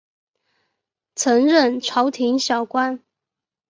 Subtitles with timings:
[1.13, 3.03] 曾任朝廷小官。